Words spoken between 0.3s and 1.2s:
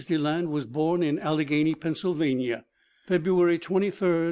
was born in